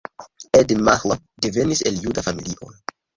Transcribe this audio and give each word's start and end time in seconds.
Ede 0.59 0.75
Mahler 0.79 1.19
devenis 1.43 1.81
el 1.91 1.99
juda 2.07 2.23
familio. 2.29 2.73